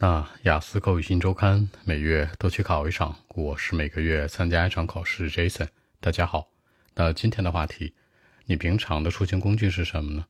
[0.00, 5.28] 那雅思口语新周刊每月都去考一场，我是每个月参加一场考试。
[5.28, 5.66] Jason，
[5.98, 6.48] 大家好。
[6.94, 7.94] 那今天的话题，
[8.44, 10.26] 你平常的出行工具是什么呢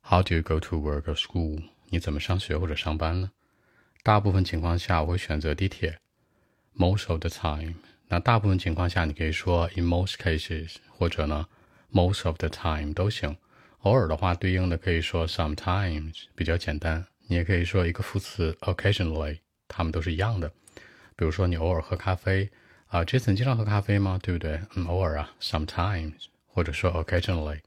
[0.00, 1.62] ？How do you go to work or school？
[1.90, 3.32] 你怎么上学或者上班呢？
[4.02, 5.98] 大部分情况下我会选择地铁。
[6.74, 7.74] Most of the time。
[8.08, 11.46] 那大部分情况下你可以说 in most cases，或者呢
[11.92, 13.36] most of the time 都行。
[13.80, 17.04] 偶尔的话，对应的可以说 sometimes，比较简单。
[17.26, 19.38] 你也可以说一个副词 occasionally，
[19.68, 20.48] 它们都是一样的。
[21.16, 22.48] 比如说你偶尔喝咖啡
[22.86, 24.18] 啊，Jason 经常喝咖啡吗？
[24.22, 24.60] 对不对？
[24.74, 26.12] 嗯，偶尔啊，sometimes，
[26.46, 27.60] 或者说 occasionally。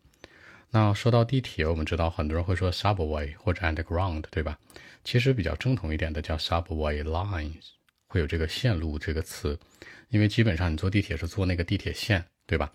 [0.72, 4.58] 那说到地铁，我们知道很多人会说 subway 或者 underground，对吧？
[5.04, 7.72] 其实比较正统一点的叫 subway lines，
[8.08, 9.60] 会有这个线路这个词，
[10.10, 12.72] 因为基本上你坐地铁是坐那个地铁线，对吧？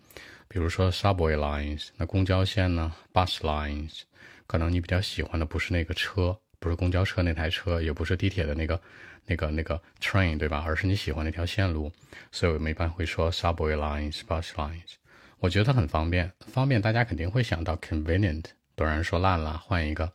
[0.48, 4.00] 比如说 subway lines，那公交线呢？bus lines，
[4.46, 6.38] 可能你比较喜欢的不是那个车。
[6.64, 8.80] 不是公交车那台车，也不是地铁的那个、
[9.26, 10.64] 那个、那个 train，对吧？
[10.66, 11.92] 而是你喜欢那条线路，
[12.32, 14.94] 所以我们一般会说 subway lines、bus lines。
[15.40, 20.10] 我觉得它很方便，方便大家肯定会想到 convenient，当然说烂了，换一个。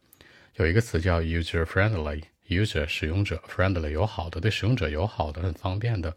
[0.55, 6.11] 有一个词叫 user friendly，user 使用者 friendly 友好的，对使用者友好的，很方便的。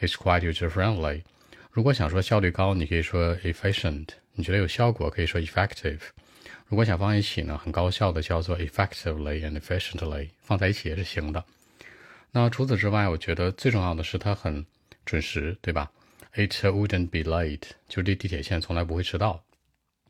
[0.00, 1.22] It's quite user friendly。
[1.70, 4.08] 如果想说效率高，你可以说 efficient。
[4.32, 6.00] 你觉得有效果，可以说 effective。
[6.70, 11.44] 如果想放一起呢，很高效的叫做 effectively and efficiently，放在一起也是行的。
[12.30, 14.64] 那除此之外，我觉得最重要的是它很
[15.04, 15.90] 准时，对吧
[16.32, 19.42] ？It wouldn't be late，就这地铁线从来不会迟到。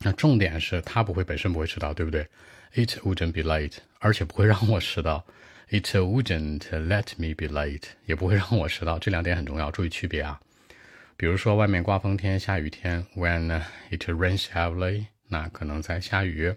[0.01, 2.29] 那重点是它不会本身不会迟到，对不对
[2.75, 5.25] ？It wouldn't be late，而且不会让我迟到。
[5.71, 8.99] It wouldn't let me be late，也不会让我迟到。
[8.99, 10.39] 这两点很重要，注意区别啊。
[11.17, 15.07] 比如说外面刮风天、下雨天，When it rains heavily。
[15.31, 16.53] 那可能在下雨，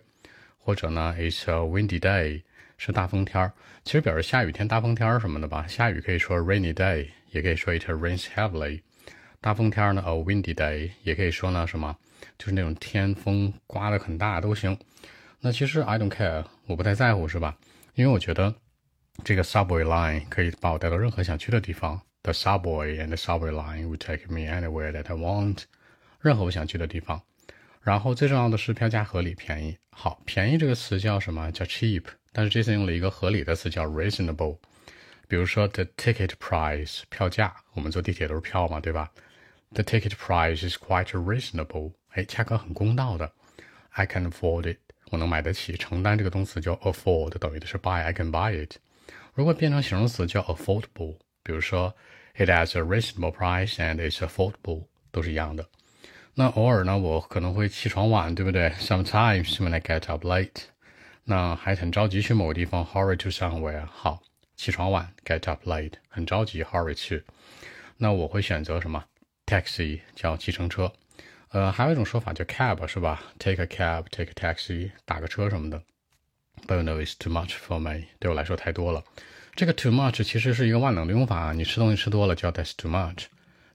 [0.58, 2.42] 或者呢，it's a windy day，
[2.78, 3.54] 是大风天儿。
[3.84, 5.68] 其实表示下雨天、大风天儿什么的吧。
[5.68, 8.82] 下雨可以说 rainy day，也可以说 it rains heavily。
[9.40, 11.96] 大风天儿呢，a windy day，也可以说呢什么，
[12.38, 14.76] 就是那种天风刮得很大都行。
[15.40, 17.56] 那其实 I don't care，我不太在乎，是吧？
[17.94, 18.56] 因为我觉得
[19.24, 22.02] 这个 subway line 可以把我带到任何想去的地方。
[22.24, 25.64] The subway and the subway line would take me anywhere that I want，
[26.22, 27.22] 任何我想去的地方。
[27.83, 29.77] 然后最重要的是票价合理便宜。
[29.91, 31.51] 好，便宜这个词叫什么？
[31.53, 32.05] 叫 cheap。
[32.33, 34.59] 但是 Jason 用了一个合理的词叫 reasonable。
[35.27, 39.11] 比如说 the ticket price 票价，我们坐地铁都是票嘛，对吧？
[39.73, 41.93] The ticket price is quite reasonable。
[42.11, 43.33] 哎，价格很公道的。
[43.91, 44.79] I can afford it，
[45.11, 45.77] 我能买得起。
[45.77, 48.77] 承担这个动词叫 afford，等于的是 buy，I can buy it。
[49.35, 51.95] 如果变成形容词叫 affordable，比如说
[52.37, 55.67] it has a reasonable price and it's affordable，都是一样的。
[56.36, 60.64] 那偶尔呢，我可能会起床晚，对不对？Sometimes when I get up late，
[61.26, 63.86] 那还很着急去某个地方，hurry to somewhere。
[63.86, 64.24] 好，
[64.56, 67.24] 起床晚，get up late，很着急，hurry 去。
[67.98, 69.06] 那我会选择什么
[69.46, 70.92] ？Taxi 叫计程车。
[71.52, 75.84] 呃，还有一种说法叫 cab，是吧？Take a cab，take a taxi，打个车什么的。
[76.68, 79.04] But no, it's too much for me，对我来说太多了。
[79.56, 83.26] 这个 too much 其实是一个万能的用法，你吃东西吃多了叫 that's too much。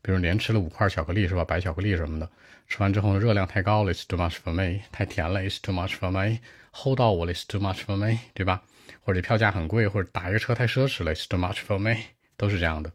[0.07, 1.45] 比如连吃了五块巧克力是吧？
[1.45, 2.29] 白巧克力什么的，
[2.67, 6.39] 吃完之后热量太高了，is too much for me；太甜了，is too much for me；
[6.73, 8.63] 齁到我了，is too much for me，对吧？
[9.01, 11.95] 或者票价很贵，或者打一个车太奢侈了，is too much for me，
[12.37, 12.91] 都是这样的。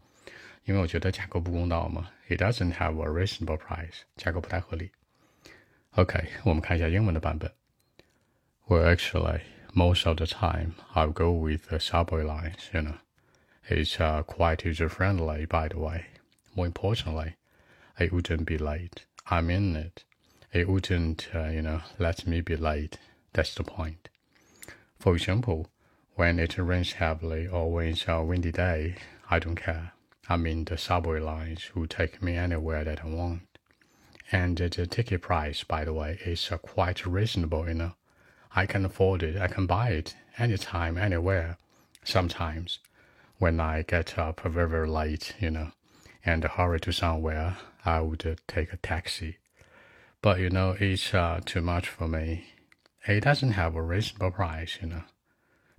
[0.65, 4.91] 因为我觉得价格不公道嘛，it doesn't have a reasonable price，价格不太合理。
[5.93, 7.51] OK，我们看一下英文的版本。
[8.67, 9.41] Well, actually,
[9.73, 12.69] most of the time I'll go with the subway lines.
[12.73, 12.95] You know,
[13.67, 16.05] it's uh, quite user-friendly, by the way.
[16.56, 17.36] More importantly,
[18.00, 19.06] it wouldn't be late.
[19.30, 20.04] I'm in it.
[20.52, 23.00] It wouldn't, uh, you know, let me be late.
[23.34, 24.10] That's the point.
[25.00, 25.68] For example,
[26.16, 28.96] when it rains heavily or when it's a windy day,
[29.30, 29.94] I don't care.
[30.30, 33.42] I mean, the subway lines will take me anywhere that I want.
[34.32, 37.94] And the ticket price, by the way, is uh, quite reasonable, you know.
[38.56, 39.42] I can afford it.
[39.42, 41.58] I can buy it anytime, anywhere.
[42.04, 42.80] Sometimes,
[43.40, 45.72] when I get up very, very late, you know,
[46.26, 49.38] and hurry to somewhere, I would take a taxi.
[50.22, 52.46] But you know, it's uh, too much for me.
[53.08, 55.04] It doesn't have a reasonable price, you know.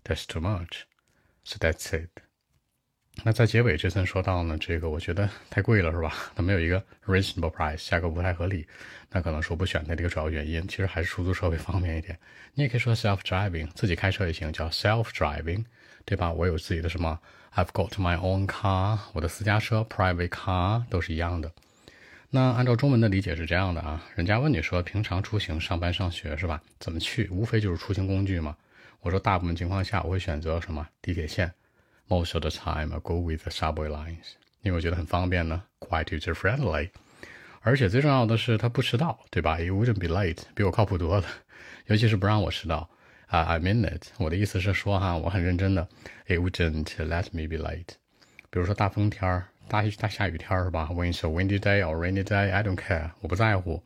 [0.05, 0.87] That's too much.
[1.43, 2.21] So that's it.
[3.23, 6.13] 那在结尾这层说到呢，这个我觉得太贵了，是吧？
[6.35, 8.67] 它没有一个 reasonable price，价格不太合理。
[9.11, 10.67] 那可能是我不选的一个主要原因。
[10.67, 12.19] 其实还是出租车会方便一点。
[12.55, 15.65] 你也可以说 self driving，自己开车也行，叫 self driving，
[16.05, 16.33] 对吧？
[16.33, 17.19] 我有自己的什么
[17.55, 21.53] I've got my own car，我的私家车 private car 都是一样的。
[22.31, 26.61] 那按照中文的理解是这样的啊，人家问你说平常出行上班上学是吧？
[26.81, 27.29] 怎么去？
[27.29, 28.57] 无非就是出行工具嘛。
[29.01, 31.53] 我说大部分情况下我会选择什么地铁线
[32.08, 36.90] Most of the time, I go with the subway lines，因为我觉得很方便呢，quite user friendly。
[37.62, 39.58] 而且最重要的是，它不迟到，对吧？
[39.58, 41.28] It wouldn't be late，比我靠谱多了。
[41.88, 42.90] 尤其是不让我迟到
[43.28, 44.08] 啊、uh,，I mean it。
[44.18, 45.88] 我的意思是说哈，我很认真的。
[46.28, 47.96] It wouldn't let me be late。
[48.50, 50.88] 比如说大风天儿、大大下雨天儿是吧？
[50.92, 53.84] When it's a windy day or rainy day, I don't care，我不在乎。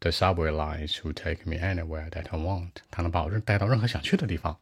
[0.00, 2.70] The subway lines will take me anywhere that I want。
[2.90, 4.58] 它能把我带到任何想去的地方，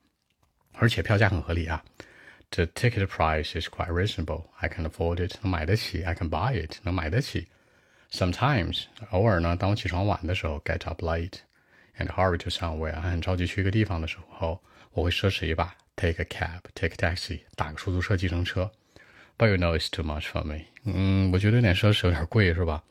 [0.72, 1.84] 而且票价很合理啊。
[2.52, 4.44] The ticket price is quite reasonable.
[4.58, 5.34] I can afford it.
[5.42, 6.02] 能买得起。
[6.02, 6.78] I can buy it.
[6.82, 7.48] 能买得起。
[8.10, 11.40] Sometimes 偶尔呢，当我起床晚的时候，get up late
[11.98, 14.62] and hurry to somewhere，很着急去一个地方的时候，
[14.92, 18.72] 我会奢侈一把，take a cab，take a taxi，打个出租车、计程车。
[19.36, 20.64] But you know it's too much for me。
[20.84, 22.82] 嗯，我觉得有点奢侈，有点贵，是吧？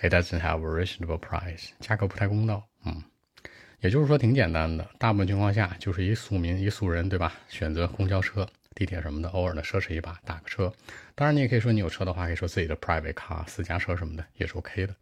[0.00, 2.66] It doesn't have a reasonable price，价格不太公道。
[2.86, 3.04] 嗯，
[3.80, 7.34] 也就是说挺简单的，大部分情况下就是一俗民、一俗人，对吧？
[7.48, 8.48] 选择公交车。
[8.77, 10.71] 地铁什么的，偶尔的奢侈一把，打个车。
[11.15, 14.95] 当然，你也可以说你有车的话，可以说自己的 private car 私家车什么的也是 OK 的。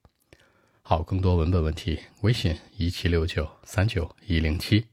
[0.81, 4.86] 好，更多文本问题，微信一七六九三九一零七。